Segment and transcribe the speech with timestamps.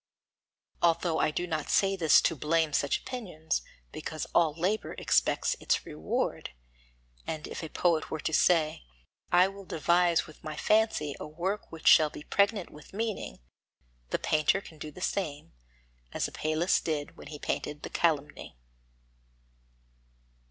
[0.81, 3.61] Although I do not say this to blame such opinions,
[3.91, 6.49] because all labour expects its reward;
[7.27, 8.81] and if a poet were to say:
[9.31, 13.41] "I will devise with my fancy a work which shall be pregnant with meaning,"
[14.09, 15.53] the painter can do the same,
[16.11, 18.57] as Apelles did when he painted The Calumny.